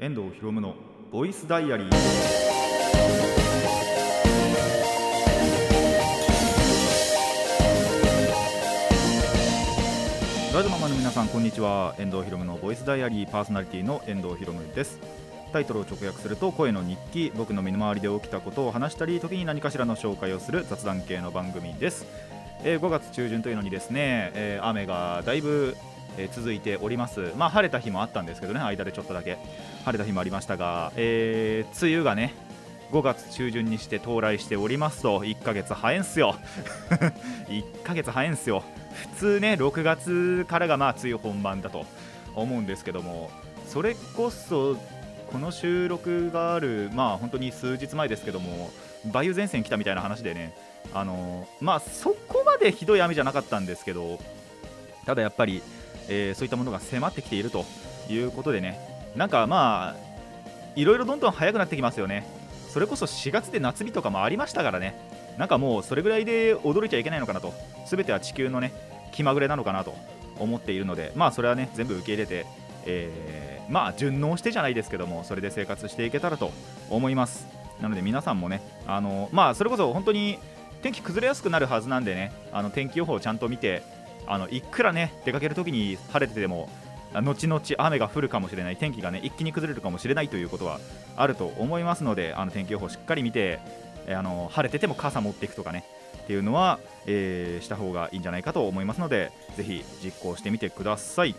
[0.00, 0.76] 遠藤博夢の
[1.10, 1.90] ボイスダイアリー。
[10.54, 11.96] ラジオママの皆さんこんにちは。
[11.98, 15.00] 遠藤博夢のボイスダイアリーパーソナリティの遠藤博夢です。
[15.52, 22.06] タイトルを直訳すると声の日記僕の身の回りで起きたことを話したり時に何かしらの紹介をする雑談系の番組です、
[22.62, 25.76] えー5月中旬というのにですね、えー雨がだいぶ
[26.18, 29.38] え続いております、まあ、晴れた日もあったんですけどね、間でちょっとだけ。
[29.84, 32.34] 晴れた日もありましたが、えー梅雨がね、
[32.90, 36.34] 5月中旬にして到来しておりますと、1ヶ月早いんすよ、
[37.48, 38.64] 1ヶ月早いんすよ、
[39.12, 41.86] 普通ね、6月からがまあ梅雨本番だと
[42.34, 43.30] 思うんですけども、
[43.66, 44.76] それこそ、
[45.30, 48.70] この収録がある、まあ本当に数日前ですけども、
[49.04, 50.54] 梅雨前線来たみたいな話でね、
[50.94, 54.18] あのまあそこまでひどい雨じゃなかったんですけど、
[55.04, 55.62] ただやっぱり、
[56.08, 57.64] えーそういったものが迫ってきていると
[58.08, 58.78] いうことでね、
[59.16, 59.96] なんかまあ、
[60.76, 62.26] いろいろどんどん早くなってきますよね、
[62.72, 64.94] それこそ4月で夏日とかもありましたからね、
[65.38, 67.52] なんかもうそれぐらいで驚いちゃいけないのかなと、
[67.86, 68.72] すべては地球のね
[69.12, 69.94] 気まぐれなのかなと。
[70.40, 72.46] 思っているので、まあそれはね全部受け入れて、
[72.86, 76.52] えーまあ順応してじゃないですけども、それで生活していけたらと
[76.90, 77.48] 思います。
[77.82, 80.38] なので皆さんもね、あのまあそれこそ本当に
[80.80, 83.82] 天気崩れやすくなるはずなんでね、あの天気予報をちゃんと見て、
[84.28, 86.68] あのいくらね出かけるときに晴れてても
[87.14, 90.78] 後々雨が降るかもしれない天気がね一気に崩れるかもしれないということは
[91.16, 93.60] あると思いますのであの天気予報しっかり見て
[94.08, 95.84] あの晴れてても傘持っていくとかね
[96.24, 101.34] っていうのは、えーした方がいいんじゃないかと思いますのでぜひ実行してみてください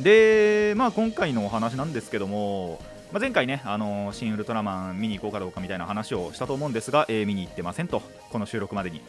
[0.00, 2.80] でまあ今回のお話なんですけども
[3.12, 9.02] まあ、前回ね、あの新ウルトラマン見に行こうかどうかみたいな話をしたと思うんですが、えー見に行ってませんと、この収録までに。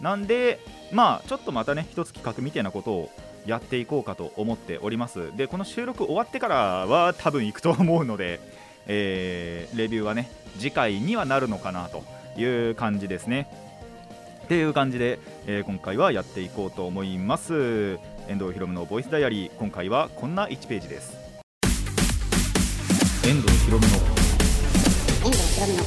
[0.00, 0.60] なんで、
[0.92, 3.10] まあ、ちょっとまたね、一つ企画みたいなことを
[3.46, 5.34] やっていこうかと思っております。
[5.36, 8.40] で、この収録終わってからは多分行くと思うので、
[8.88, 12.04] えーレビューはね、次回にはなるのかなと
[12.40, 13.48] いう感じですね。
[14.44, 17.98] っていう感じで、えー今回はやっていこうと思います。
[18.28, 21.16] 遠藤ひろむのボイスダイアリー、今回はこんな1ページです。
[23.24, 23.92] 遠藤ひろむの
[25.24, 25.84] 遠藤ひろむの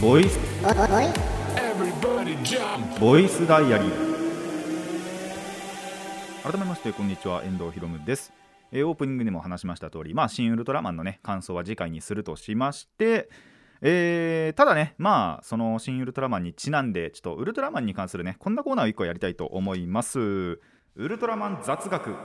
[0.00, 0.38] ボイス
[2.98, 3.90] ボイスダイアリー。
[6.42, 7.44] 改めましてこんにちは。
[7.44, 8.32] 遠藤ひろむです、
[8.72, 13.28] えーオープニングでも話しました通りまあ新ウルトラマンのね感想は次回にするとしまして
[13.80, 20.18] えーただねまあその新ウルトラマンにちなんでちょっとウルトラマンに関するねこんなコーナーを1個やりたいと思います。
[20.18, 20.58] ウ
[20.96, 22.16] ルトラマン雑学。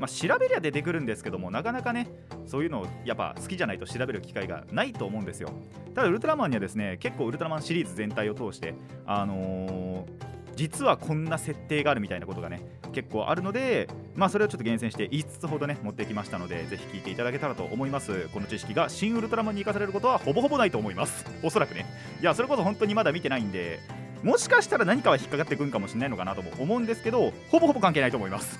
[0.00, 2.08] まあ、調べりゃ出てくるんですけどもなかなかね
[2.46, 5.50] そういうのをやっぱ好きじゃないと調べる機会がないと思うんですよ。
[5.94, 8.74] ただウルトラマンにはですね結構ウルトラマンシリーズ全体を通して
[9.06, 12.62] あのー実はこんな設定があるみたいなことがね
[12.92, 18.28] 結構あるのでまあそれをちょっと厳選して5つほどね持ってきましたのでぜひ聞いていただけたらと思います。
[18.32, 21.24] この知識が新ウルトラマンに生かされることはほぼほぼないと思います。
[21.42, 21.86] おそらくね。
[22.20, 23.80] いやそれこそ本当にまだ見てないんで
[24.22, 28.58] もしかしたら何かは引っかかってくるかもしれないのかなとも思うんですけどほぼほぼ関係ないと思います。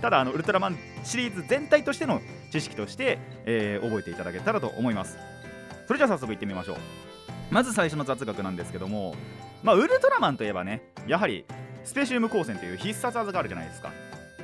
[0.00, 5.18] ただあのウルトラマンシリーズ全体としての知識として、えー覚えていただけたらと思います。
[5.86, 6.76] それじゃあ早速いってみましょう。
[7.50, 9.14] まず最初の雑学なんですけども、
[9.62, 11.44] まあ、ウルトラマンといえばねやはり
[11.84, 13.90] スペシウム光線という必殺技があるじゃないですか。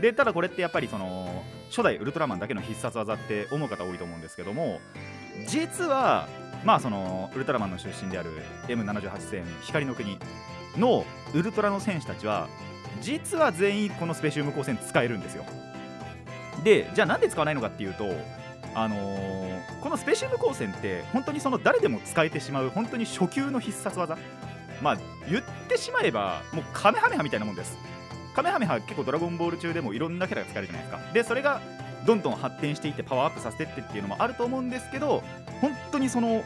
[0.01, 4.81] でただこれってやっぱりその初代ウルトラマンだけの必殺技って思う方多いと思うんですけども
[5.47, 6.29] 実は
[6.65, 8.31] まあそのウルトラマンの出身である
[8.69, 10.19] M78 星光の国
[10.77, 12.49] のウルトラの戦士たちは
[13.01, 15.45] 実は全員このスペシウム光線使えるんですよ。
[16.65, 18.05] でじゃあなんで使わないのかっていうと
[18.75, 24.19] あのーこのスペシウム光線って本当にその誰でも使えてしまう本当に初級の必殺技。
[24.83, 24.97] まあ
[25.31, 27.77] 言ってしまえばもうカメハメハみたいなもんです。
[28.35, 31.13] カメハメハ結構ドラゴンボール中でもいろんなキャラが使えるじゃないですか。
[31.13, 31.61] でそれが
[32.05, 35.23] どんどん発展していってパワーアップさせてってっていうのもあると思うんですけど
[35.61, 36.43] 本当にその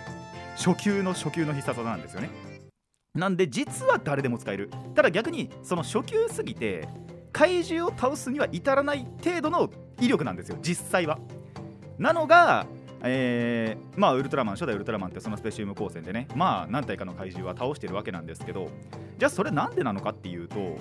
[0.57, 2.29] 初級の初級の必殺技なんですよね。
[3.15, 4.71] なんで実は誰でも使える。
[4.95, 6.89] ただ逆にその初級すぎて
[7.33, 10.59] 怪獣を倒すには至らない程度の威力なんですよ。
[10.63, 11.19] 実際は。
[11.99, 12.67] なのが
[13.03, 16.29] えーまあウルトラマン初代ウルトラマンってそのスペシウム光線でね。
[16.37, 18.69] まあ何体かの怪獣は倒してるわけなんですけど。
[19.19, 20.79] じゃあそれなんでなのかっていうと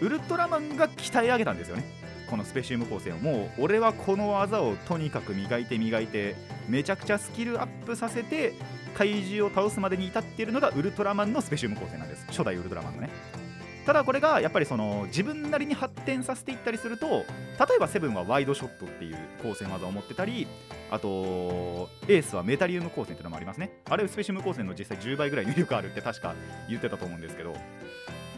[0.00, 1.84] ウルトラマンが鍛え上げたんですよね。
[2.28, 3.18] このスペシウム光線を。
[3.18, 6.36] もう俺はこの技をとにかく磨いて磨いて
[6.68, 8.52] めちゃくちゃスキルアップさせて
[8.94, 12.26] 怪獣を倒すまでに至っているのがウルトラマンのスペシウム光線なんです。
[12.28, 13.10] 初代ウルトラマンのね。
[13.84, 17.24] ただこれがやっぱりその自分なりに発展させていったりすると例
[17.76, 20.46] えばセブンはワイドショットっていう光線技を持ってたり
[20.88, 23.72] あとエースはメタリウム光線っていうのもありますね。
[23.90, 26.34] あれスペシウム光線の実際10倍ぐらいの威力あるって確か
[26.68, 27.56] 言ってたと思うんですけど。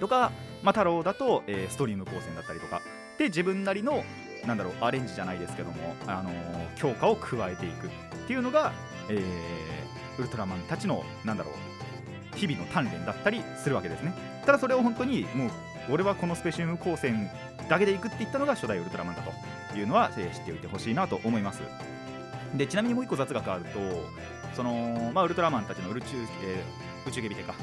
[0.00, 2.80] とか、まあ、太郎だと、えーストリーム光線だったりとか。
[3.18, 4.02] で自分なりの
[4.46, 7.90] なんだろうアレンジじゃないですけども、あのー強化を加えていくっ
[8.26, 8.72] ていうのが、
[9.10, 9.83] えー
[10.18, 14.12] ウルトラマンたちのなんだろう日々の鍛錬だったりするわけですね。
[14.44, 15.50] ただそれを本当にもう
[15.90, 17.30] 俺はこのスペシウム光線
[17.68, 19.22] だけでいくって言ったのが初代ウルトラマンだ
[19.70, 21.62] というのは、えー知っておいてほしいなと思います。
[22.54, 23.78] でちなみにもう一個雑学あると
[24.54, 26.06] その、まあ、ウルトラマンたちの宇宙,、
[26.44, 27.54] えー宇宙警備隊か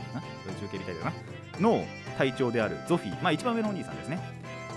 [0.48, 1.14] 宇宙警備隊だな。
[1.60, 1.86] の
[2.18, 4.20] 隊長であるゾフィー、まあ、一番上のお兄さんですね。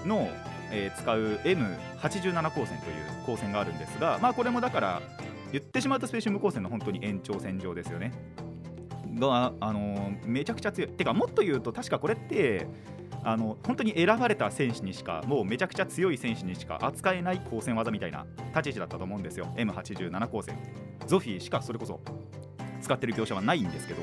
[0.04, 0.28] の、
[0.70, 5.02] えー使う M87 光線という光線があるんですが、まあ、これもだから
[5.54, 8.12] 言ってしまうとスペーシウム光線の本当に延長線上ですよね。
[9.14, 10.90] が、あのめちゃくちゃ強い。
[10.90, 12.66] てかもっと言うと確かこれって
[13.22, 19.46] あの本当に選ばれた選手にしかもうめちゃくちゃ強い選手にしか扱えない光線技みたいな立ち位置だったと思うんですよ。
[19.56, 20.58] M87 光線。
[21.06, 22.00] ゾフィーしかそれこそ
[22.82, 24.02] 使ってる業者はないんですけど、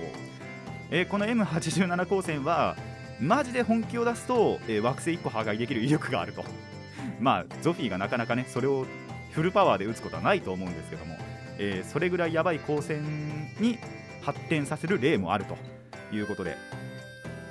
[0.90, 2.78] えーこの M87 光線は
[3.20, 6.46] マジで本気を出すと、えー惑星1個破壊できる威力があると。
[7.20, 8.86] まあゾフィーがなかなかねそれを
[9.32, 11.16] フルパワーで打つことはないと思うんですけども、
[11.64, 13.78] えーそれぐらいやばい光線に
[14.22, 15.56] 発展させる例もあると
[16.16, 16.58] いうことで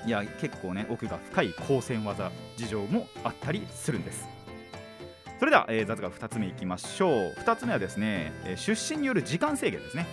[0.07, 4.27] いや結構ね奥が深い光線技事情もあったりするんです。
[5.39, 7.35] それでは、えー雑学2つ目いきましょう。
[7.41, 10.07] 2つ目はですね、えー出身による時間制限ですね。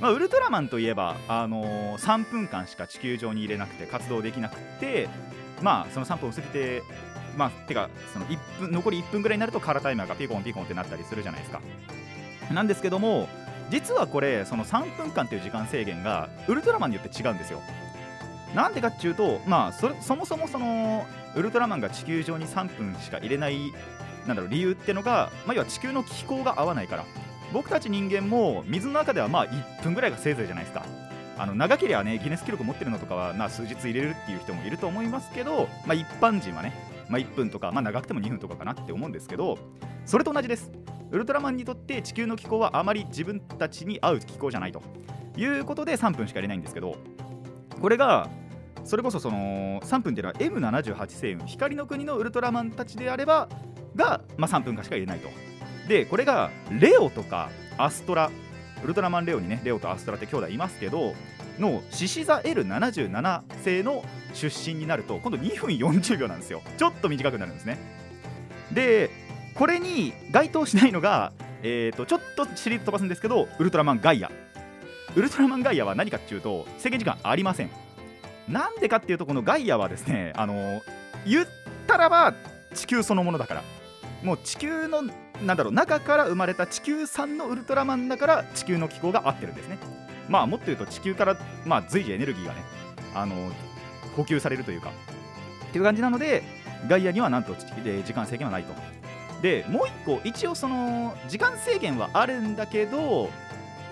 [0.00, 5.08] まあ、ウルトラマンといえば、あのー3分間しか地球上に入れなくて活動できなくて
[5.62, 6.82] まあその3分を過ぎて
[7.36, 11.60] まあてかその1分残り1分ぐらいになるとカラータイマーがピコンピコンってなったりするじゃないですか。
[12.54, 13.28] なんですけども
[13.70, 17.60] 実はこれその3分間という時間制限がウルトラマンによって違うんですよ。
[18.54, 21.04] なんでかっていうとまあそもそもその
[21.34, 23.72] ウルトラマンが地球上に3分しか入れない
[24.26, 27.04] なんだろう理由ってのが、まあ、要は地球の気候が合わないから。
[27.52, 30.84] 僕たち人間も水の中ではまあ1分ぐらいがせいぜいじゃないですか。
[31.38, 36.72] あの長ければねギネス記録持ってるのとかは、まあ、数日入れるっていう人もいると思いますけど、まあ、一般人はね、
[37.08, 39.58] まあ、1分とか、まあ、長くても2分とかかなって思うんですけど
[40.06, 40.70] それと同じです。
[41.10, 44.82] ウルトラマンにとって地球の気候はあまり自分たちに合う気候じゃないと。
[45.36, 46.96] いうことで3分しか入れないんですけど
[47.80, 48.28] これが
[48.84, 53.48] それこそその3分っていうのは M78 星雲光の国のウルトラマンたちであれば
[53.94, 55.28] が、まあ、3分間しか入れないと。
[55.88, 58.30] でこれがレオとかアストラ
[58.82, 61.14] ウルトラマンレオにねレオとアストラって兄弟いますけど
[61.58, 64.04] の獅子座 L77 星の
[64.34, 66.62] 出身になると今度2分40秒なんですよ。
[66.76, 67.78] ちょっと短くなるんですね。
[68.72, 69.10] で
[69.56, 71.32] これに該当しないのが、
[71.62, 74.30] えー、とちょっとシリーズ飛ばすんですけどウルトラマンガイア。
[75.14, 77.70] ウルトラマンガイアは何かっていうと制限時間ありません。
[78.48, 80.82] なんでかっていうとこのガイアはですねあの
[81.26, 81.46] 言っ
[81.86, 82.34] たらば
[82.74, 83.62] 地球そのものだから。
[84.22, 85.02] もう地球の
[85.42, 89.78] なんだろう中から生まれた地球産のウルトラマンだから地球の気候が合ってるんですね。
[90.28, 92.62] まあもっと言うと地球から、まあ、随時エネルギーがね
[93.14, 93.34] あの
[94.16, 94.90] 補給されるというか。
[95.68, 96.42] っていう感じなので
[96.88, 98.74] ガイアにはなんと時間制限はないと。
[99.42, 103.30] でもう一個一応その時間制限はあるんだけど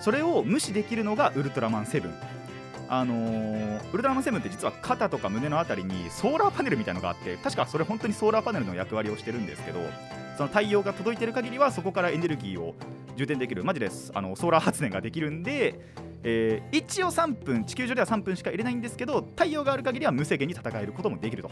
[0.00, 2.14] それを無視できるのがウルトラマンセブン。
[2.87, 9.81] あのーウルトラマンセブンって実は肩とか胸のあたりにソーラーパネルみたいのがあって確かそれ本当にソーラーパネルの役割をしてるんですけど
[10.37, 12.75] その太陽が届いてる限りはそこからエネルギーを
[13.17, 13.64] 充填できる。
[13.64, 14.11] マジです。
[14.14, 15.81] あのソーラー発電ができるんで、
[16.25, 21.50] えー一応3分地球上では3分しか入れないんですけど太陽がある限りは無制限に戦えることもできると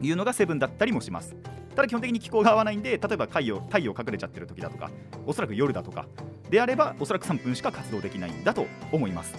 [0.00, 1.36] いうのがセブンだったりもします。
[1.74, 4.90] ただ基本的に気候が合わないんで例えば太陽太陽隠れちゃってる時だとか
[5.26, 6.06] おそらく夜だとか
[6.50, 9.34] であればおそらく3分しか活動できないんだと思います。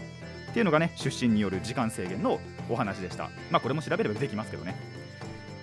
[0.50, 3.30] っていうのがね出身による時間制限のお話でした。
[3.50, 4.76] まあこれも調べれば出てきますけどね。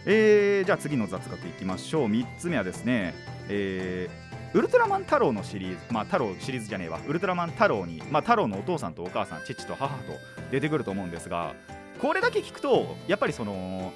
[0.07, 2.09] えー、じゃあ次の雑学いきましょう。
[2.09, 3.15] 3つ目はですね
[3.49, 10.13] えーウルトラマン太郎のシリーズ、まあ太郎シリーズじゃねえわ、ウルトラマン太郎に、まあ太郎のお父さんとお母さん、父と母と
[10.51, 11.55] 出てくると思うんですが、
[12.01, 13.93] これだけ聞くと、やっぱりその、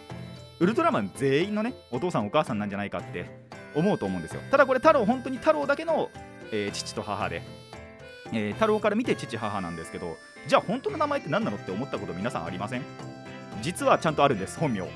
[0.60, 3.26] ウルトラマン全員のね、お父さんお母さんなんじゃないかって
[3.74, 4.40] 思うと思うんですよ。
[4.50, 6.10] ただこれ太郎、本当に太郎だけの、
[6.52, 7.42] えー父と母で、
[8.32, 12.82] えー太郎から見て父母なんですけど、じゃあ本当の名前って何なのって思ったこと皆さんありません？
[13.62, 14.88] 実はちゃんとあるんです、本名。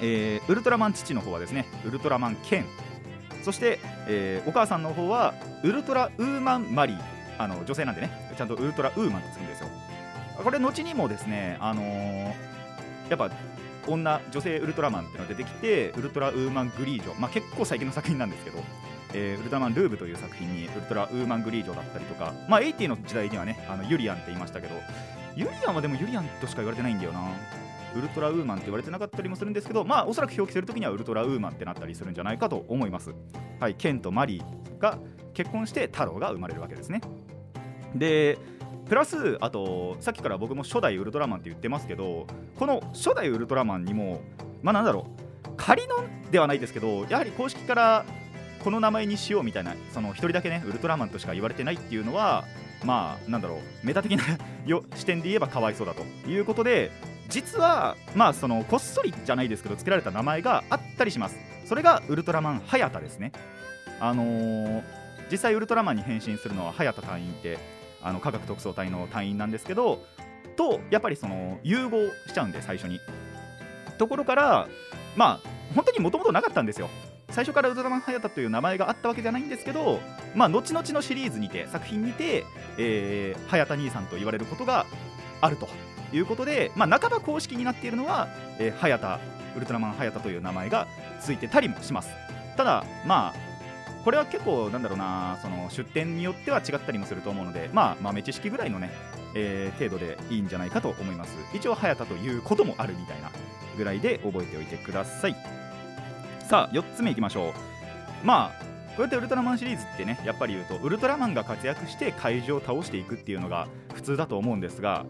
[0.00, 2.66] えーウルトラマン父の方はですね、ウルトラマンケン。
[3.42, 7.00] そして、えーお母さんの方はウルトラウーマンマリー
[7.38, 9.68] あの女性なんでねちゃんとウルトラウーマンってつくんですよ
[10.42, 12.32] これ後にもですねあのー
[13.10, 13.30] やっぱ
[13.86, 18.58] 女女性ウルトラマンっていうのが出てきてウルトラウーマングリージョまあ結構最近の作品なんですけど、
[19.12, 24.74] えーウルトラマンルーブという作品にウルトラウーマングリージョだったりとかまあ80の時代にはねあのユリアンって言いましたけど
[25.36, 27.20] ユリアンはでもユリアンとしか言われてないんだよな。
[27.96, 33.14] ウルトラウーマンって言われてなかったりもするんですけどまあおそらく表記するときにはウルトラウーマンってなったりするんじゃないかと思います。
[33.60, 34.98] はいケンとマリーが
[35.32, 37.00] 結婚して太郎が生まれるわけですね。
[37.94, 38.36] で
[38.88, 42.26] プラスあとさっきから僕も初代ウルトラマンって言ってますけど
[42.58, 44.20] この初代ウルトラマンにも
[44.62, 45.06] まあなんだろ
[45.46, 45.96] う仮の
[46.30, 48.04] ではないですけどやはり公式から
[48.62, 52.44] この名前にしようみたいなその1人だけねウルトラマンとしか言われてないっていうのは
[52.84, 54.24] まあなんだろうメタ的な
[54.94, 56.90] 視点で言えばかわいそうだということで
[57.28, 61.36] 実はまあそのこっそりじゃないですけど付けられた名前があったりします。
[61.64, 63.32] それがウルトラマンハヤタですね。
[64.00, 64.82] あのー
[65.30, 67.58] 実際ウルトラマンに変身するのはハヤタ隊員って
[68.04, 70.04] あの科学特捜隊の隊員なんですけど
[70.56, 73.00] とやっぱりその融合しちゃうんで最初に。
[73.98, 74.68] ところから
[75.16, 76.88] まあ本当にもともとなかったんですよ。
[77.30, 79.98] 最初からウルトラマンハヤタという名前があったわけじゃないんですけど
[80.36, 82.44] まあ後々のシリーズにて作品にて、
[82.78, 84.86] えー、ハヤタ兄さんと言われることが
[85.40, 85.68] あると。
[86.12, 88.28] いうことで、まあ、半ば公式になっているのは、
[88.60, 89.18] えー、ハヤタ
[89.56, 90.86] ウルトラマンハヤタという名前が
[91.20, 92.10] ついてたりもします。
[92.56, 93.53] ただまあ
[94.04, 98.90] これは結構なんだろうなその出典によっては違ったりもすると思うのでまあ豆知識ぐらいのね、
[99.34, 101.34] えー程度でいいんじゃないかと思います。
[101.54, 103.30] 一応早田ということもあるみたいな
[103.76, 105.36] ぐらいで覚えておいてください。
[106.48, 107.52] さあ4つ目いきましょう。
[108.26, 108.64] まあ
[108.96, 115.04] こうやってウルトラマンシリーズってねやっぱり言うとウルトラマンが活躍して怪獣を倒していくっていうのが普通だと思うんですが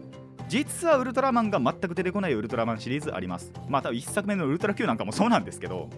[0.47, 3.51] 実はウルトラマンが全く出てこないウルトラマンシリーズあります。
[3.69, 5.89] まあ多分1作目のウルトラ Q なんかもそうなんですけど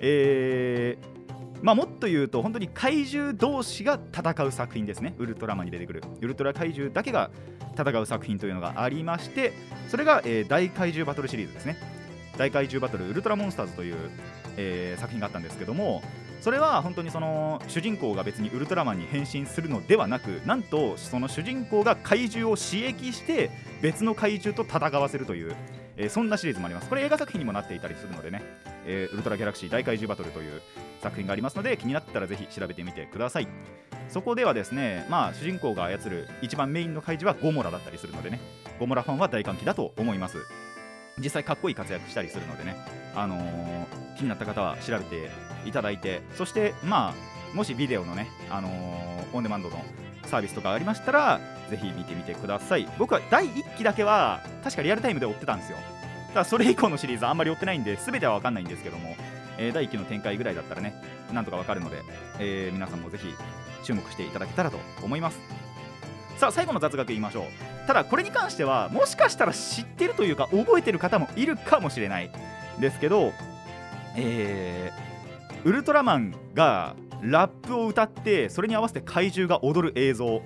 [0.00, 1.17] えー
[1.62, 5.14] まあ、もっと言うと本当に怪獣同士が戦う作品ですね。
[5.18, 6.02] ウルトラマンに出てくる。
[6.20, 7.30] ウルトラ怪獣だけが
[7.76, 9.52] 戦う作品というのがありまして
[9.88, 11.76] それが、えー大怪獣バトルシリーズですね。
[12.36, 13.96] 大怪獣バトルウルトラモンスターズという、
[14.56, 16.02] えー作品があったんですけども
[16.40, 23.50] それは本当にその主人公が別にウルトラマンに変身するのではなくなんとその主人公が怪獣を刺激して
[23.82, 25.56] 別の怪獣と戦わせるという、
[25.96, 26.88] えーそんなシリーズもあります。
[26.88, 28.42] これ映画作品にもなっていたりするのでね、
[28.86, 30.62] えーウルトラギャラクシー大怪獣バトルという
[31.02, 33.48] 作品がありますので気になったらぜひ調べてみてください。
[34.08, 38.40] そこではですねまあ主人公が操る一番メインの怪獣はゴモラだったりするのでね
[38.78, 40.38] ゴモラファンは大歓喜だと思います。
[41.18, 42.76] 実際かっこいい活躍したりするのでね、
[43.14, 45.30] あのー気になった方は調べて
[45.64, 46.22] いただいて。
[46.36, 49.84] そしてまあもしビデオのね、あのーオンデマンドの
[50.24, 52.88] サービスとかありましたらぜひ見てみてください。
[52.98, 55.78] 僕は第1期だけは確かリアルタイムで追ってたんですよ。
[56.28, 59.16] ただそれ以降のシリーズあんまり追ってないんで全ては分かんないんですけども、
[59.56, 60.94] えー第1期の展開ぐらいだったらね
[61.32, 62.02] なんとか分かるので、
[62.38, 63.34] え皆さんもぜひ
[63.84, 65.38] 注目していただけたらと思います。
[66.36, 67.44] さあ最後の雑学言いましょう。
[67.88, 72.30] ただこれに関してはもしかしたら知ってるというか覚えてる方もいるかもしれない
[72.78, 73.32] ですけど
[74.14, 75.08] えー
[75.64, 80.42] ウルトラマンがラップを歌ってそれに合わせて怪獣が踊る映像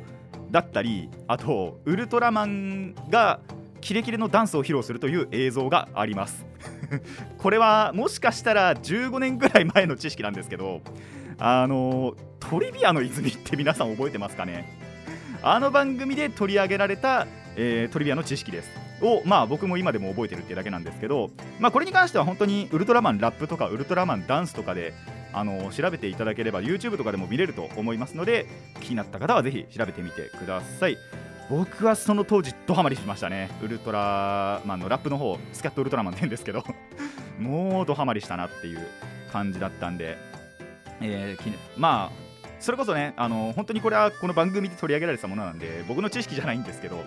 [0.53, 3.41] だったりあとウルトラマンが
[3.81, 6.47] キレキレのダンスを披露するという映像があります。
[7.39, 10.81] これはもしかしたら15年ぐらい前の知識なんですけど
[11.39, 14.82] あのトリビアの泉って皆さん覚えてますかね？
[15.43, 18.71] あの番組で取り上げられた、えートリビアの知識です。
[19.03, 24.95] をまあ僕も今でも覚えてるってだけなんですけどまあこれに関しては本当にウルトラマンラップとかウルトラマンダンスとかで
[25.33, 28.47] あの調べていただければ YouTube とかでも見れると思いますので
[28.81, 30.97] 気になった方はぜひ調べてみてください。
[31.51, 33.51] 僕はその当時ドハマりしましたね。
[33.61, 36.65] ウルトラマンのラップの方スキャットウルトラマンって言うんですけど。
[37.41, 38.87] もうドハマりしたなっていう
[39.33, 40.17] 感じだったんで、
[41.01, 42.32] えーきまあ
[42.63, 47.03] それこそねあの本当にこれはこの番組で取り上げられたものなんで僕の知識じゃないんですけど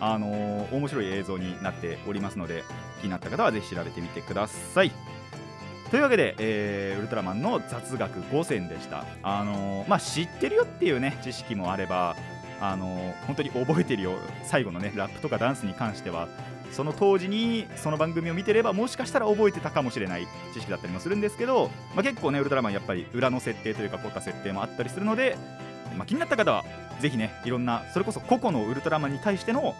[0.00, 2.64] あの面白い映像になっておりますので
[3.00, 4.92] 気になった方はぜひ調べてみてください。
[5.90, 9.04] というわけで、えーウルトラマンの雑学5選でした。
[9.22, 12.14] あのまあ知ってるよっていうね知識もあれば
[12.60, 14.12] あの本当に覚えてるよ。
[14.44, 16.28] 最後のねラップとかダンスに関しては
[16.72, 25.36] その当時にその番組を見てればもしかしたら覚えてたかもしれない知識だったりもするんですけど、まあ、結構ねウルトラマンやっぱり裏の設定というか凝った設定もあったりするので、
[25.96, 26.64] まあ、気になった方は
[27.00, 29.74] ぜひねいろんなそれこそ個々のウルトラマンに対しての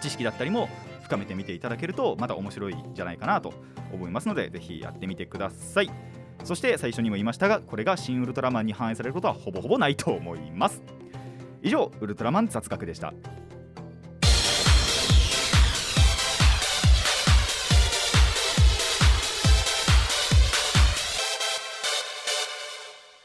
[0.00, 0.68] 知識だったりも
[1.02, 3.52] 深めてみていただけるとまた面白いんじゃないかなと
[3.92, 5.90] 思いますのでぜひやってみてください。
[6.42, 10.82] そして最初にも言いましたがこれが新ウルトラマンに反映されることはほぼほぼないと思います。
[11.62, 13.14] 以上ウルトラマン雑学でした。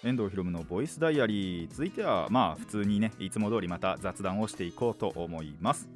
[0.10, 5.88] 遠藤ひろむのボイスダイアリー続いてはまあ普通にねいつも通りまた雑談をしていこうと思います。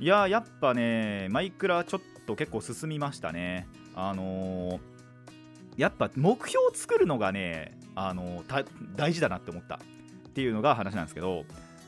[0.00, 3.68] いややっぱねマイクラちょっと結構進みましたね。
[3.94, 4.80] あのー
[5.76, 8.66] やっぱ目標を作るのがね、あのー
[8.96, 9.76] 大事だなって思った。
[9.76, 11.44] っていうのが話なんですけど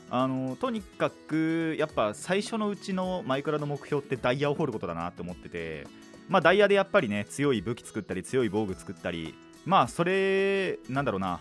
[0.09, 5.87] あのとにかくやっぱ最初のうちのマイクラの目標ってダイヤを掘ることだなって思ってて
[6.29, 9.33] まあダイヤでやっぱりね強い武器作ったり強い防具作ったり
[9.65, 11.39] まあそれなんだろうな。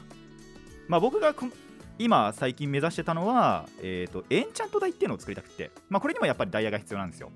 [0.89, 1.35] まあ僕が
[1.99, 7.31] 今最近目指してたのは、えー、とエンチャント台っていうのを作りたくて、まあ、これにもやっぱりダイヤが必要なんですよ、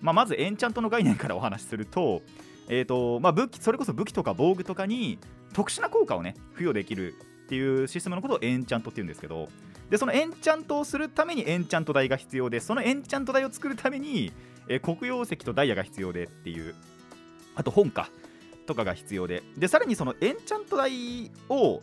[0.00, 2.22] まあ、まずエンチャントの概念からお話しすると,、
[2.68, 5.18] えーとまあ、武器それこそ武器とか防具とかに
[5.54, 9.48] 特殊な効果をね付与できるっていうシステムのことをエンチャントっていうんですけど
[9.88, 14.32] でそのエンチャントをするためにエンチャント台が必要でそのエンチャント台を作るために、
[14.68, 16.74] えー黒曜石とダイヤが必要でっていう
[17.54, 18.08] あと本か。
[18.66, 19.42] とかが必要で。
[19.56, 21.82] でさらにそのエンチャント台を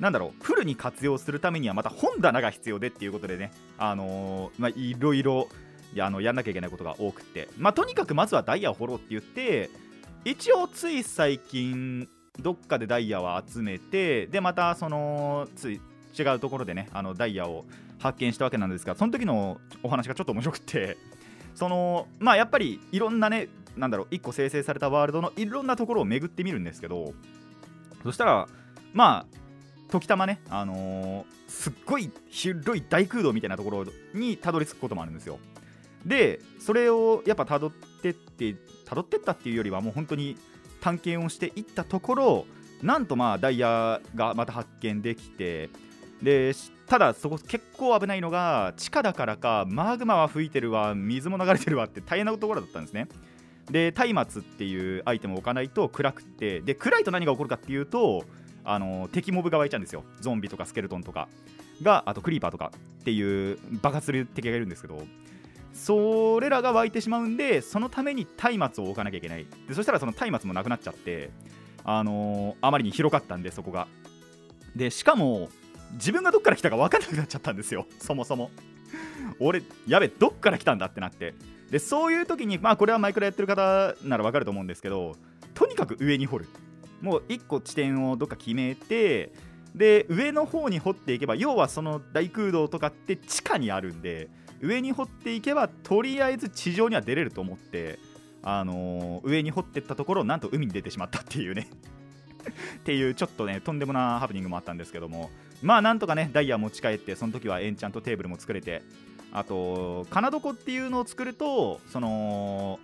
[0.00, 3.52] なんだろうフルに活用するためにはまた本棚が必要でっていうことでね。
[3.78, 5.48] あのーまあいろいろ
[5.94, 7.48] やあのやんなきゃいけないことが多くて。
[7.58, 9.70] まあとにかくまずはダイヤを掘ろうって言って
[10.24, 12.08] 一応つい最近
[12.40, 15.80] どっかでダイヤを集めてでまたそのつい
[16.18, 17.64] 違うところでねあのダイヤを
[17.98, 20.96] 発見したわけなんですがその時のお話がちょっと面白くて。
[21.56, 27.12] そのまあやっぱりいろんなねなんだろう1個生成されたワールドのいろんなところを巡ってみるんですけど
[28.02, 28.48] そしたら
[28.92, 29.36] まあ
[29.88, 35.38] 時たまね、あのーすっごい広い大空洞みたいなところにたどり着くこともあるんですよ。
[36.04, 38.54] でそれをやっぱ辿ってって
[38.84, 40.36] 辿ってったっていうよりはもう本当に
[40.80, 42.46] 探検をしていったところ
[42.82, 45.70] なんとまあダイヤがまた発見できて
[46.22, 46.52] で
[46.86, 53.08] ただそこ結構危ないのが地下だからかマグマは吹いてるわ水も流れてるわって大変なところだったんですね。
[53.70, 58.24] で松明っていうアイテムを置かないと暗くてで暗いと何が起こるかっていうと
[58.64, 60.04] あの敵モブが湧いちゃうんですよ。
[60.20, 61.28] ゾンビとかスケルトンとか。
[61.82, 65.02] があとクリーパーとかっていう爆発する敵がいるんですけど
[65.72, 69.46] それらが湧いてしまうんでそのために松明を置かなきゃいけない。
[69.68, 71.30] でそしたらその松明もなくなっちゃって
[71.84, 73.88] あのーあまりに広かったんでそこが。
[74.74, 75.48] でしかも
[75.92, 77.86] 自分がどっから来たか分かんなくなっちゃったんですよ。
[77.98, 78.50] そもそも。
[79.38, 81.34] 俺やべどっから来たんだってなって。
[81.70, 85.16] でそういう時にまあこれはマイクラやってる方なら分かると思うんですけど
[85.54, 86.46] とにかく上に掘る。
[87.00, 89.32] もう1個地点をどっか決めて
[89.74, 94.30] で上の方に掘っていけば要はその大空洞とかって地下にあるんで
[94.62, 97.98] 上に掘っていけばとりあえず地上には出れると思って、
[98.42, 101.68] あのー上に掘ってったところなんと海に出てしまったっていうね。
[102.78, 105.30] っていうちょっとねとんでもなハプニングもあったんですけども。
[105.62, 108.82] まあなんとかねダイヤ持ち帰ってその時はエンチャントテーブルも作れて
[109.36, 112.80] あと金床っていうのを作るとその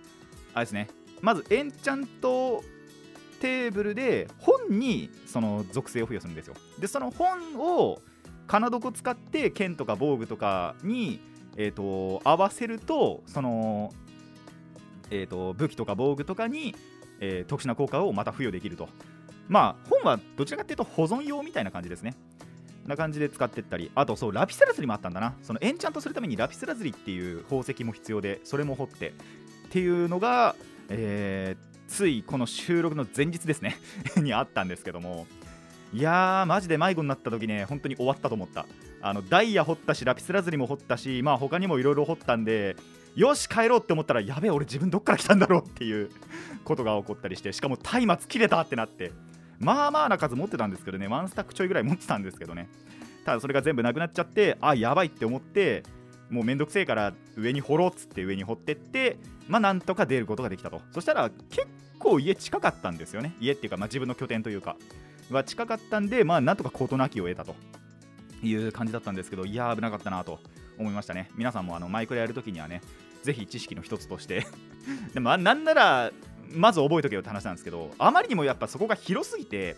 [0.53, 0.87] あれですね
[1.19, 2.63] まずエンチャント
[3.39, 6.53] テーブルで本にその属性を付与するんですよ。
[6.77, 8.01] でその本を
[8.45, 11.19] 金床使って剣とか防具とかに、
[11.57, 13.91] えー、と合わせるとその、
[15.09, 16.75] えー、と武器とか防具とかに、
[17.19, 18.89] えー特殊な効果をまた付与できると。
[19.49, 22.13] まあ本はどちらかっていうと保存用みたいな感じですね。
[22.87, 29.11] な感じで使ってったりあとそうラピスラズリもあったんだなそのエンチャントするためにラピスラズリっていう宝石も必要でそれも掘ってっ
[29.69, 30.55] ていうのが、
[30.89, 33.77] えーついこの収録の前日ですね
[34.17, 35.27] にあったんですけども
[35.93, 38.65] いやーマジで迷子になった時ね本当に終わったと思った
[38.99, 42.75] あのダイヤ掘ったしラピスラズリも掘ったしまあ他にもいろいろ掘ったんで
[43.15, 46.09] よし帰ろうって思ったらやべえ俺自分どっから来たんだろうっていう
[46.63, 49.11] ことが起こったりしてしかも松明切れたってなって
[49.63, 52.69] まあまあな数持ってたんですけどねワンスタックちょいぐらい持ってたんですけどね。
[53.25, 55.83] ただそれが全部なくなっちゃってあやばいって思って
[56.29, 60.81] もうめんどくせえから上に掘ろうっつって上に掘ってってまあなんとか出ることができたと。
[60.91, 61.67] そしたら結
[61.99, 63.35] 構家近かったんですよね。
[63.39, 64.75] 家っていうか、まあ、自分の拠点というか。
[65.31, 67.55] は近かったんでまあなんとか事なきを得たと。
[68.43, 70.39] いう感じだったんですけどいやー危なかったなと。
[70.77, 71.29] 思いましたね。
[71.35, 72.81] 皆さんもあのマイクラやるときにはね
[73.21, 74.45] ぜひ知識の一つとして。
[75.13, 76.11] でもなんなら
[76.51, 79.75] まず覚えとけよって話なんですけどあまりにもやっぱそこが広すぎて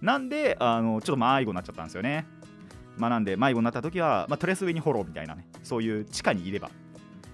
[0.00, 2.26] なんであのちょっと迷子になっちゃったんですよね。
[2.96, 6.70] まあなんで迷子になった時は、まあ、とりあえず上に掘ろうみたいなねそういう地下にいれば。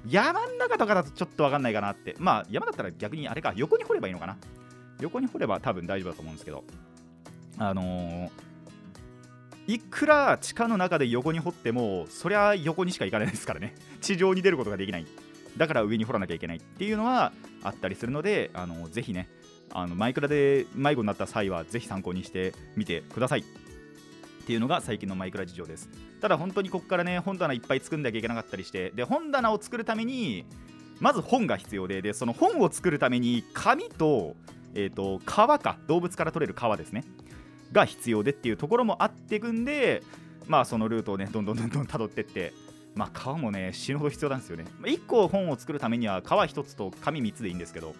[0.07, 2.15] 山ん中とかだとちょっと分かんないかなって。
[2.19, 4.37] まあ山だったら逆にあれか横に掘ればいいのかな。
[5.01, 6.65] 横に掘れば多分大丈夫だと思うんですけど。
[7.59, 8.31] あのー
[9.69, 13.75] いくら地下の中で横に掘ってもそりゃ横にしか行かないですからね。
[14.01, 15.07] 地上に出ることができない。
[15.59, 19.29] だから上に掘らなきゃいけないっていうのはあったりするのであのぜひね
[19.73, 23.45] あのマイクラで迷子になった際はぜひ参考にしてみてくださいっ
[24.47, 25.91] ていうのが最近のマイクラ事情です。
[26.23, 30.47] ただ本当にここからね本棚いっぱい作んなきゃいけなかったりしてで本棚を作るために
[31.01, 34.37] まず本が必要ででその本を作るために紙と,、
[34.75, 35.25] えー、と皮
[35.63, 37.05] か動物から取れる皮ですね
[37.73, 40.03] が必要でっていうところもあってくんで
[40.47, 42.53] まあそのルートをねどんどんどんどん辿ってって
[42.95, 44.65] まあ皮もね死ぬほど必要なんですよね。
[44.79, 47.95] まあ1個本を作るためには皮1つと紙3つでいいんですけど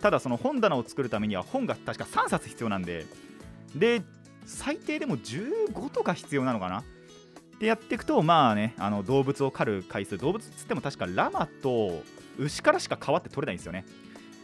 [0.00, 3.06] ただその本棚を作るためには本が確か3冊必要なんで
[3.74, 4.02] で
[4.44, 6.80] 最低でも15とか必要なのかな？
[6.80, 6.82] っ
[7.58, 12.02] てやっていくとまあねあの動物を狩る回数動物っつっても確かラマと
[12.38, 13.86] 牛からしか皮って取れないんですよね。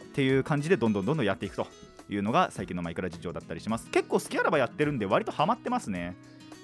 [0.05, 1.67] っていう感じでどんどんどんどんやっていくと
[2.09, 3.89] いうのが最近のマイクラ事情だったりします。
[3.91, 6.15] 結構好きあらばやってるんで割とハマってますね。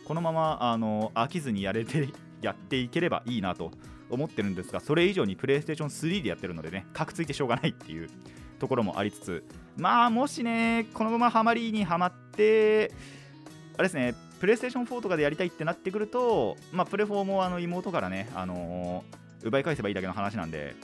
[0.06, 2.10] このままあの飽きずにやれて
[2.42, 3.72] やっていければいいなと
[4.10, 8.10] 思ってるんですがそれ以上にプレイステーション3でやってるのでねカクついてしょうがないっていう
[8.60, 9.44] ところもありつつ
[9.78, 12.92] まあもしねこのままハマりにはまって
[13.78, 20.76] あれですねプレイステーション4とかでやりたいってなってくるとまあプレ4もあの妹からねあのー奪い返せばいいだけの話なんで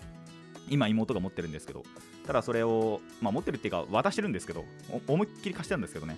[0.69, 1.83] 今妹が持ってるんですけど
[2.25, 4.65] ただそれを、まあ、持ってるっていうか渡してるんですけど
[5.07, 6.17] 思いっきり貸してるんですけどね。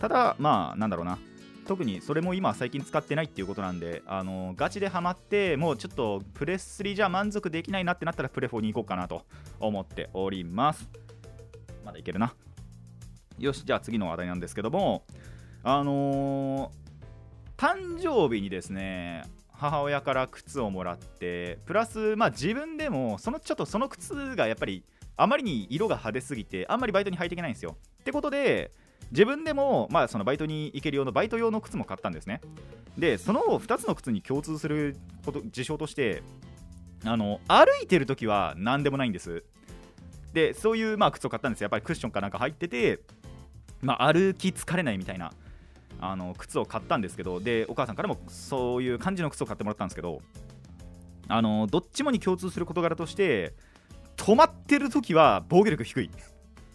[0.00, 1.18] ただまあなんだろうな。
[1.66, 9.22] 特にそれも今最近使ってないっていうことなんであのガチでハマってもうちょっとプレス3じゃ満足できないなってなったらプレ4に行こうかなと
[9.60, 10.88] 思っております。
[11.84, 12.34] まだいけるな。
[13.38, 15.04] よしじゃあ次の話題なんですけども
[15.62, 16.84] あのー
[17.56, 19.22] 誕生日にですね
[19.52, 24.84] 母親から靴をもらってプラスまあ自分でもそのちょっとその靴がやっぱり
[25.16, 27.76] あまりに色が派手すぎてあんまりバイトに履いていけないんですよ。
[28.00, 28.72] ってことで
[29.10, 32.40] 自分でもまあそのバイトに行ける用のバイト用の靴も買ったんですね。
[32.98, 36.22] でその2つの靴に共通すること事象として
[37.04, 39.44] あの歩いてる時は何でもないんです。
[40.32, 41.60] でそういうまあ靴を買ったんです。
[41.60, 43.00] やっぱりクッションかなんか入ってて
[43.82, 45.32] まあ歩き疲れないみたいな
[46.00, 50.20] あの靴を買ったんですけどでお母さんからもそういう感じの靴を買ってもらったんですけど
[51.28, 53.54] あのどっちもに共通する事柄として
[54.16, 56.10] 止まってる時は防御力低い。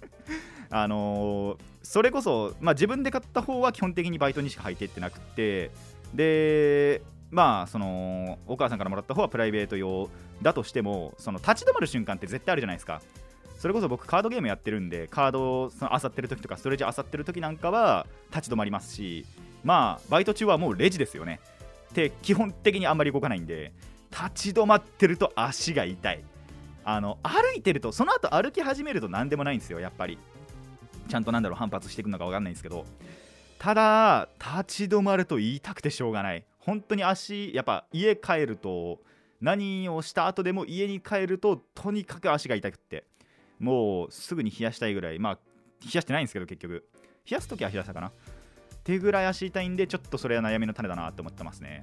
[0.71, 1.57] あの
[1.89, 5.71] それこそ、まあ、自分で買った方は基本的にバイトにしか履いてってなくて
[6.13, 10.07] でまあそのお母さんからもらった方はプライベート用
[10.43, 13.01] だとしてもその立ち止まる瞬間って絶対あるじゃないですか。
[13.57, 19.25] それこそ僕カードゲームやってるんでカードをその漁ってる時とかストレージ漁ってる時なんかは立ち止まりますし
[19.63, 21.39] まあバイト中はもうレジですよね。
[21.89, 23.73] って基本的にあんまり動かないんで
[24.11, 26.23] 立ち止まってると足が痛い。
[26.83, 30.19] あの歩いてるとその後歩き始めると何でもないんですよやっぱり。
[31.09, 32.85] ちゃんとなんだろう反発していくのか分かんないんですけど
[33.57, 36.45] ただ立ち止まると言いたくてしょうがない。
[36.59, 38.99] 本当に足やっぱ家帰ると
[39.41, 43.05] 何をした後でも家に帰るととにかく足が痛くって
[43.59, 45.19] もうすぐに冷やしたいぐらい。
[45.19, 45.33] まあ
[45.81, 46.85] 冷やしてないんですけど結局。
[47.29, 48.07] 冷やす時は冷やしたかな。
[48.07, 48.11] っ
[48.83, 51.81] てぐらい足痛いんでちょっとそれは悩みの種だなって思ってますね。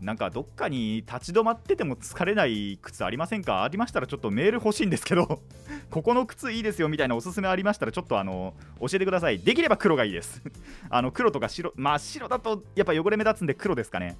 [0.00, 3.62] なんかどっかに立ち止まってても疲れない靴ありませんか？
[3.62, 5.40] ありましたらちょっとメール欲しいんですけど
[5.90, 9.38] ここの靴いいですよみたいなおすすめありましたらちょっとあの教えてください。
[9.38, 10.42] できれば黒がいいです。
[10.88, 14.16] あの黒とか白まあ白だとやっぱ汚れ目立つんで黒ですかね。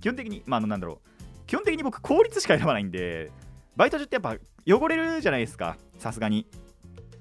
[0.00, 1.46] 基本的にまああのなんだろう。
[1.46, 3.30] 基本的に僕効率しか選ばないんで
[3.76, 5.76] バイト中ってやっぱ汚れるじゃないですか。
[5.98, 6.46] さすがに。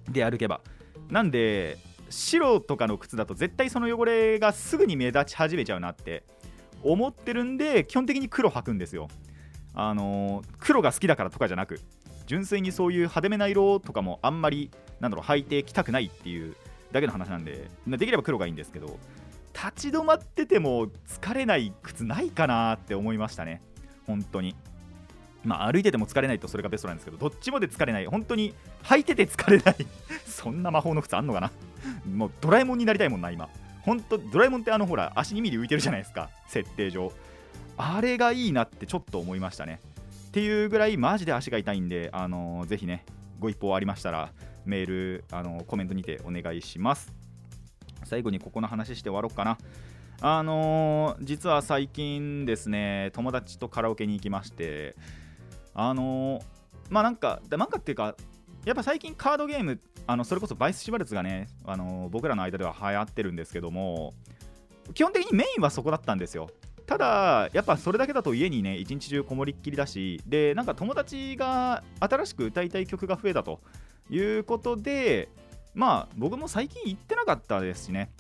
[0.10, 0.62] で歩けば。
[1.10, 1.78] なんで
[2.10, 6.24] 白とかの靴だと絶対その汚れがすぐに目立ち始めちゃうなって。
[6.84, 9.08] 思ってるんで基本的に黒履くんですよ。
[9.74, 11.80] あのー黒が好きだからとかじゃなく
[12.28, 16.56] 純粋にそういう派手めな色とかもあんまりなんだろう履いてきたくないっていう
[16.92, 19.00] だけの話なんでできれば黒がいいんですけど
[19.54, 23.62] 立ち止まってても疲れない靴ないかなって思いましたね。
[24.08, 24.56] 本当に。
[25.44, 28.06] まあ歩いてても疲れないとそれがベストなんですけどどっちもで疲れない。
[28.06, 29.76] 本当に履いてて疲れない。
[30.26, 31.52] そんな魔法の靴あんのかな。
[32.10, 33.50] もうドラえもんになりたいもんな今。
[33.84, 36.30] 本当ドラえもんってあのほら足2ミリ浮いてるじゃないですか。
[36.48, 37.12] 設定上。
[37.78, 39.80] あれがいいなってちょっと思いましたね。
[40.28, 43.06] っていうぐらいマジで足が痛いんで、あのーぜひね
[43.40, 44.32] ご一報ありましたら
[44.66, 47.14] メール、あのーコメントにてお願いします。
[48.04, 49.58] 最後にここの話して終わろうかな。
[50.22, 54.96] あのー実は最近ですね友達とカラオケに行きまして
[55.74, 56.42] あの
[56.90, 58.16] まあなんかなんかっていうか
[58.66, 64.14] やっぱ最近カードゲームあのそれこそバイス・シバルツがね、あの僕らの間では流行ってるんですけども
[64.94, 66.50] 基本的にメインはそこだったんですよ。
[66.86, 73.62] ただやっぱそれだけだと家にね一日中こもりっきりだしでなんか友達が新しく歌いたい曲が増えたと
[74.10, 75.30] いうことで
[75.74, 78.12] まあ僕も最近行ってなかったですしね。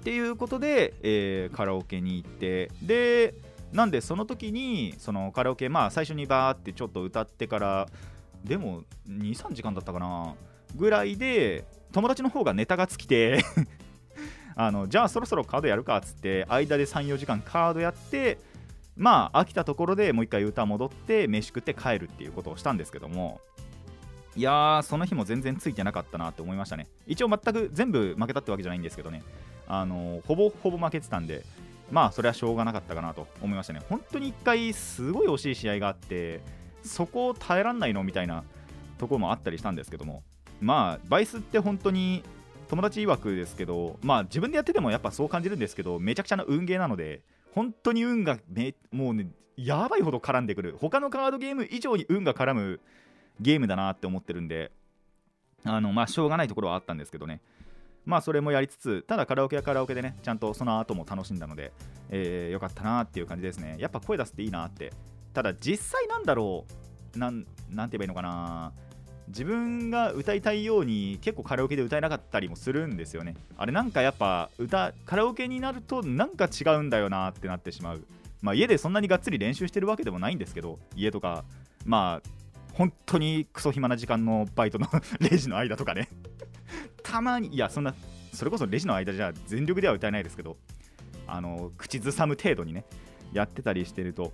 [0.00, 3.34] っていうことで、えーカラオケに行ってで
[3.72, 7.88] なんでその時にそのカラオケまあ最初にバーってちょっと歌ってから
[8.44, 10.34] でも23時間だったかな。
[10.74, 13.42] ぐらいで友達の方がネタが尽きて
[14.56, 18.38] あのじゃあそろそろカードやるかっつって間で34時間カードやって
[18.96, 23.40] まあ飽きたところでもう一回歌戻って飯食って帰るっていうことをしたんですけども
[24.34, 26.86] いやーその日も全然ついてなかったなって思いましたね。
[27.06, 29.22] 一応全く全部負けたってわけじゃないんですけどね。
[29.66, 31.42] あのほぼほぼ負けてたんで
[31.90, 33.80] まあそれはしょうがなかったかなと思いましたね。
[33.88, 36.42] 本当に一回すごい惜しい試合があって
[36.86, 38.44] そこを耐えらんないのみたいな
[38.98, 40.22] ところもあったりしたんですけども。
[40.60, 42.22] まあバイスって本当に
[42.68, 47.20] 友達曰くですけどまあ自分でやっててもやっぱそう感じるんですけどめちゃくちゃな運ゲーなので
[47.54, 50.76] 本当に運がめもうねやばいほど絡んでくる。
[50.80, 52.80] 他のカードゲーム以上に運が絡む
[53.40, 54.72] ゲームだなって思ってるんで
[55.64, 57.42] あのまあしょうがないところはあったんですけどね。
[58.06, 61.72] まあそれもやりつつただカラオケはカラオケでねちゃんとその後も楽しんだので、
[62.08, 63.76] えーよかったなっていう感じですね。
[63.78, 64.92] やっぱ声出すっていいなって
[65.36, 66.64] ただ実際なんだろ
[67.14, 67.18] う。
[67.18, 68.72] なんて言えばいいのかな。
[69.28, 73.36] 自分が歌いたいように結構カラオケで歌えなかったりもするんですよね。
[73.58, 78.06] あれなんかやっぱ歌カラオケになるとなんか違うんだよなってなってしまう。
[78.40, 81.44] まあ家でそんなにがっつり練習してるわけでもないんですけど家とか。
[81.84, 82.28] まあ
[82.72, 84.86] 本当にクソ暇な時間のバイトの
[85.20, 86.08] レジの間とかね。
[87.02, 87.94] たまにいやそんな
[88.32, 90.56] それこそレジの間じゃ全力では歌えないですけど
[91.26, 92.86] あの口ずさむ程度にね
[93.34, 94.32] やってたりしてると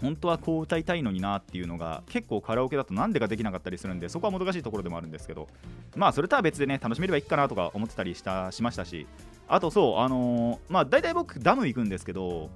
[0.00, 5.48] 本当はこう歌いたいのになっていうのが結構カラオケだとなんでかできなかったりするんでそこはもどかしいところでもあるんですけど
[5.96, 9.06] まあそれとは別でね楽しめればいいかなとか思ってたりしたしましたし
[9.48, 12.50] あとそうあのーまあ大体僕ダム行くんですけど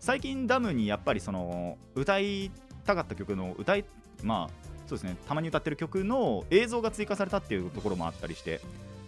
[0.00, 2.50] 最近ダムにやっぱりその歌い
[2.84, 3.84] たかった曲の歌い
[4.22, 8.60] まあそうですねたまに歌ってる曲の映像が追加されたっていうところもあったりして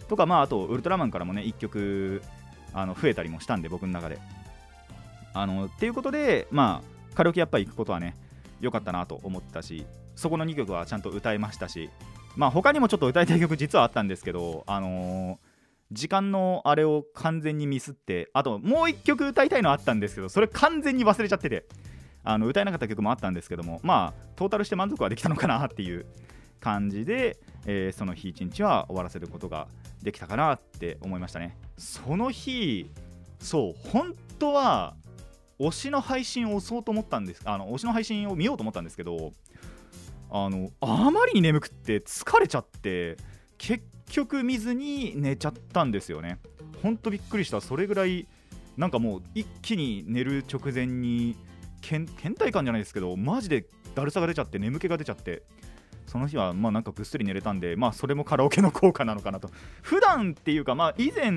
[0.07, 2.21] とかまああとウルトラマンからもね1曲
[2.73, 4.19] あの増えたりもしたんで僕の中で。
[5.33, 8.15] あのっていうことでまあカラオケやっぱり行くことはね
[8.59, 11.89] 良かったなと思ったしそこの2曲はちゃんと歌えましたし
[12.35, 15.51] まあ他にもちょっと歌いたい曲実はあったんですけどあのー
[15.91, 21.65] 時間のあれを完全にミスってあともう1曲歌いたいのあったんですけどそれ完全に忘れちゃってて
[22.23, 26.05] あの歌えなかった曲もあったんですけどもまあトータルして満足はできたのかなっていう
[26.61, 29.67] 感じで、えーその日一日は終わらせることが
[30.01, 31.57] できたかなって思いましたね。
[31.77, 32.89] その日
[33.39, 34.95] そう本当は
[35.67, 39.31] 推しの配信を押そうと思ったんですあの推しの配信を見ようと思ったんですけど
[40.31, 43.17] あのあまりに眠くって疲れちゃって
[43.57, 46.39] 結局見ずに寝ちゃったんですよね。
[46.81, 47.61] ほんとびっくりした。
[47.61, 48.27] それぐらい
[48.77, 51.35] なんかもう一気に寝る直前に
[51.81, 55.43] けん倦怠感じゃないですけどマジでだるさが出ちゃって眠気が出ちゃって
[56.07, 59.49] その日はまあなんかぐっすり寝れたんでまあそれもカラオケの効果なのかなと。
[59.81, 61.31] 普段っていうかまあ以前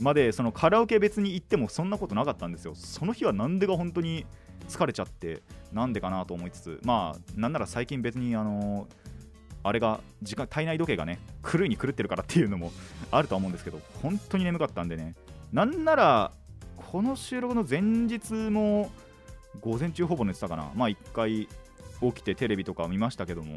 [0.00, 2.74] までそのカラオケ別に行ってもそんなことなかったんですよ。
[2.74, 4.26] その日はなんでか本当に
[4.68, 8.88] 疲れちゃってなんでかなと思いつつまあなんなら最近別にあの
[9.62, 12.72] あれが時間体内時計がね狂いに狂ってるからっていうのも
[13.10, 15.14] あると思うんですけど本当に眠かったんでね。
[15.52, 16.32] なんなら
[16.76, 18.90] この収録の前日も
[19.60, 20.70] 午前中ほぼ寝てたかな。
[20.74, 21.48] まあ1回
[22.00, 23.56] 起きてテレビとか見ましたけども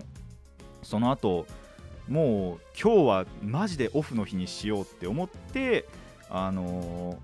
[0.83, 1.47] その後
[2.07, 5.85] もう今日はマジでオフの日にしようって思って
[6.29, 7.17] あの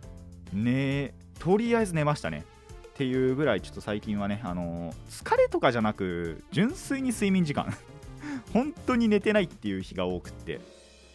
[0.54, 2.46] ーねとりあえず寝ましたね。
[2.88, 7.74] っていうぐらいちょっと最近はね、あのー疲れとかじゃなく純粋に睡眠時間。
[8.54, 10.62] 本当に寝てないっていう日が多くって。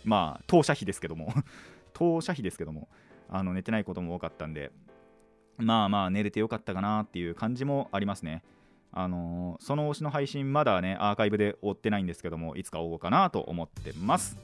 [0.05, 1.33] まあ当社費ですけども。
[1.95, 2.89] 当社費ですけども。
[3.31, 4.73] あの寝てないことも多かったんで。
[5.57, 8.43] まあまあ寝れてよかったかなっていう感じもありますね。
[8.93, 14.37] あのーその推しの配信まだねアーカイブで追ってないんですけどもいつか追おうかなと思ってます。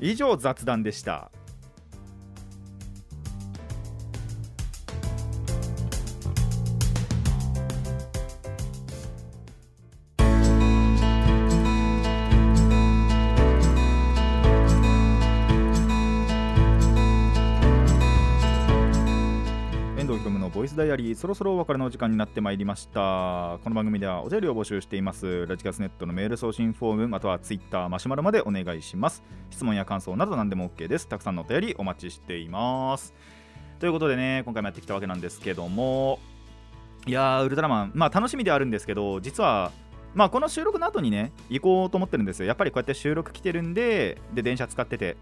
[0.00, 1.30] 以上雑談でした。
[20.78, 23.58] ダイアリーそろそろお別れのお時間になってまいりました。
[23.64, 25.44] この番組ではお便りを募集しています。
[25.46, 29.24] ラジカスネットのメール送信フォームまたはツイッターマシュマロまでお願いします。
[29.50, 31.08] 質問や感想など何でも OK です。
[31.08, 33.12] たくさんのお便りお待ちしています。
[33.80, 36.20] ということでね今回もやってきたわけなんですけども。
[37.06, 37.92] いやーウルトラマン。
[37.94, 39.72] まあ楽しみではあるんですけど実は
[40.14, 42.46] まあこの収録の後にね行こうと思ってるんですよ。
[42.46, 45.16] やっぱりこうやって収録来てるんでで電車使ってて。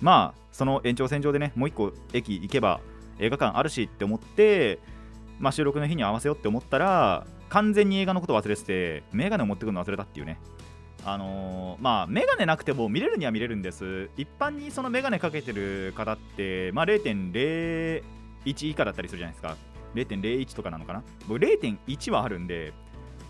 [0.00, 2.80] まあその延長線上でねもう一個駅行けば
[3.18, 4.80] 映画館あるしって思って、
[5.38, 10.38] まあ、収録の日に合わせようって思ったら完全に映画のこと忘れててメガネを持ってくるの忘れたっていうね。
[11.04, 14.08] あのーまあメガネなくても見れるには見れるんです。
[14.16, 18.02] 一般にそのメガネかけてる方って、まあ、0.01
[18.44, 19.56] 以下だったりするじゃないですか。
[19.94, 21.02] 0.01とかなのかな。
[21.26, 22.72] 僕0.1はあるんで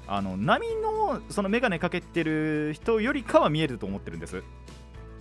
[0.06, 4.42] あの波のそのメガネかけてる人よりかは見えると思ってるんです。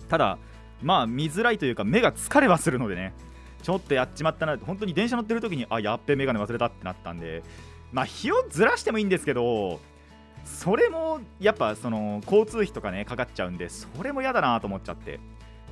[0.08, 0.38] ただ
[0.82, 3.14] まあ見づらいというか目が疲れはするのでね。
[3.62, 7.42] ちょっとやっちまったな本当に電車乗ってる時にあやっべメガネ忘れたってなったんで
[7.92, 9.80] まあ日をずらしてもいいんですけど
[10.44, 15.20] それもやっぱその交通費とかねかかっちゃうんでそれも嫌だなと思っちゃって。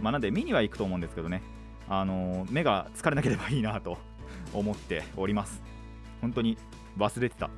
[0.00, 1.42] まあなんで見には行くと思うんですけどね。
[1.88, 3.98] あの目が疲れなければいいなと
[4.52, 5.62] 思っております。
[6.20, 6.56] 本当に
[6.98, 7.50] 忘れてた。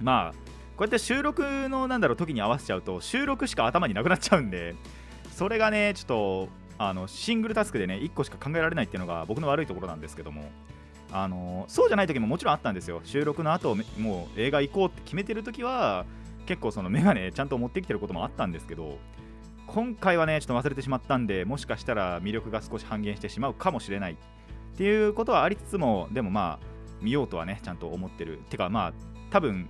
[0.00, 0.38] まあこ
[0.80, 4.74] うやって収録のなんだろう時に合わせちゃうと収録しか頭になくなっちゃうんで
[5.32, 6.48] それがねちょっと
[6.88, 10.50] あのシングルタスクでね1個しか考えられないっていうのが僕の悪いところなんですけども
[11.12, 13.00] あのそうじゃない時ももちろんあったんですよ。
[13.04, 16.06] 収録の後もう映画行こうって決めてる時は
[16.46, 18.98] 結構そのメガネちゃんと持ってきてることもあったんですけど
[19.66, 24.12] 今回はねちょっと忘れてしまったんでもしかしたら魅力が少し半減してしまうかもしれない。
[24.12, 24.16] っ
[24.74, 26.66] ていうことはありつつもでもまあ
[27.02, 28.40] 見ようとはねちゃんと思ってる。
[28.48, 28.92] てかまあ
[29.30, 29.68] 多分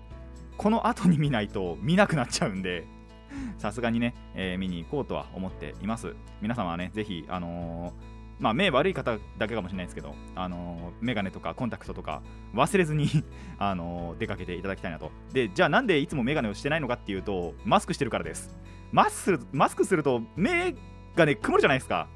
[0.57, 2.87] この後に見ないと見なくなっちゃうんで
[3.59, 12.23] さすがにね、えー見に行こうとは思っています皆様はねぜひあのーまあ、目悪い方だけかもしれないですけど、あのーメガネとかコンタクトとか
[12.55, 13.09] 忘れずに、
[13.59, 15.13] あのー出かけていただきたいなと。
[15.33, 18.57] で、じゃあなんでいつもメガネをしてないのかっていうと、マスクしてるからです。
[18.91, 20.75] マスクマスクすると目
[21.15, 22.09] がね、曇るじゃないですか。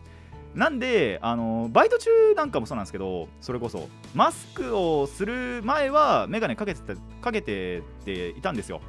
[0.54, 6.80] なんで、あのーバイト中なんかもそうなんですけど、それこそ、マスクをする前はメガネかけて
[7.20, 8.80] かけてていたんですよ、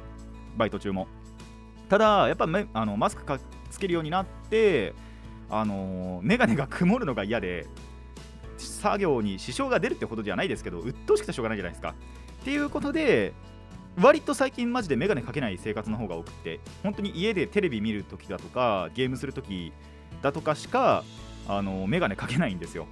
[0.56, 1.06] バイト中も。
[1.88, 3.38] ただ、やっぱめあのマスクか
[3.70, 4.94] つけるようになって、
[5.50, 7.66] あのメガネが曇るのが嫌で
[8.58, 11.94] 作業に支障が出るってほどじゃないですけど鬱陶しくてしょうがないじゃないですか。
[12.42, 13.32] っていうことで
[14.00, 19.72] 割と最近マジでメガネかけない生活の方が多くて本当に家でテレビ見るときだとかゲームするとき
[20.22, 21.04] だとかしか
[21.48, 22.86] あのメガネかけないんですよ。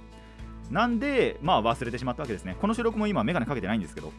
[0.71, 2.57] なんでまあ忘れてしまったわけですね。
[2.59, 4.11] この収録も今メガネかけてないんですけど。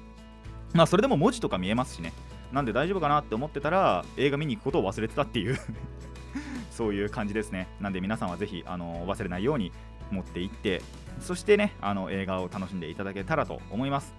[0.75, 2.13] まあそれでも文字とか見えますしね。
[2.53, 5.59] なんで大丈夫かなって思ってたら映画見に行くことを忘れてたっていう
[6.71, 7.69] そういう感じですね。
[7.81, 9.73] なんで皆さんはぜひあの忘れないように
[10.11, 10.83] 持って行って、
[11.21, 14.15] そしてね、あの映画を楽しんでいただけたらと思います。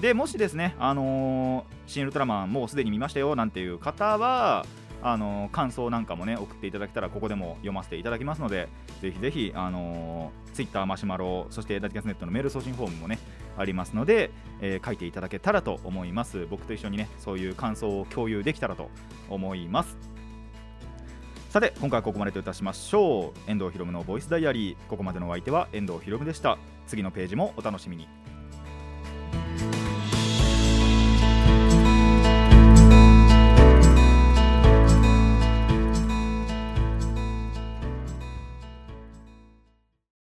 [0.00, 4.66] でもしですね、あのー新ウルトラマンもうすでに見ましたよなんていう方は、
[5.00, 8.68] あのー感想なんかもね送っていただけたらここでも読ませていただきますので
[9.00, 13.18] ぜひぜひ、あのー、Twitter マシュマロそしてラジキャスネットのメール送信フォームもね
[13.56, 16.46] ありますので、えー書いていただけたらと思います。
[16.50, 18.90] 僕と一緒にねそういう感想を共有できたらと
[19.28, 19.96] 思います。
[21.50, 23.50] さて今回はここまでといたしましょう。
[23.50, 24.76] 遠藤ひろむのボイスダイアリー。
[24.88, 26.56] ここまでのお相手は遠藤ひろむでした。
[26.86, 28.08] 次のページもお楽しみに。